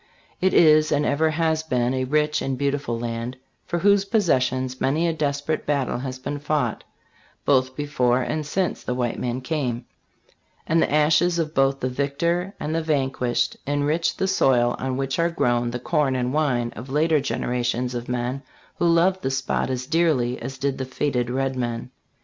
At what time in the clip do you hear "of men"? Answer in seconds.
17.93-18.41